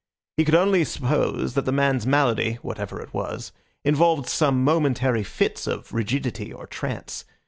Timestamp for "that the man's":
1.53-2.07